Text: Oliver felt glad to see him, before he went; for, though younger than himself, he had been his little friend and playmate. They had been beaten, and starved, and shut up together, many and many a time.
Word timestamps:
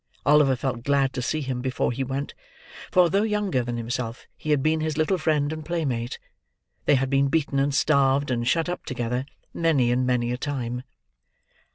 Oliver 0.25 0.55
felt 0.55 0.81
glad 0.83 1.13
to 1.13 1.21
see 1.21 1.41
him, 1.41 1.61
before 1.61 1.91
he 1.91 2.03
went; 2.03 2.33
for, 2.89 3.07
though 3.07 3.21
younger 3.21 3.61
than 3.63 3.77
himself, 3.77 4.25
he 4.35 4.49
had 4.49 4.63
been 4.63 4.79
his 4.81 4.97
little 4.97 5.19
friend 5.19 5.53
and 5.53 5.63
playmate. 5.63 6.17
They 6.85 6.95
had 6.95 7.11
been 7.11 7.27
beaten, 7.27 7.59
and 7.59 7.71
starved, 7.71 8.31
and 8.31 8.47
shut 8.47 8.67
up 8.67 8.83
together, 8.87 9.27
many 9.53 9.91
and 9.91 10.07
many 10.07 10.31
a 10.31 10.37
time. 10.37 10.81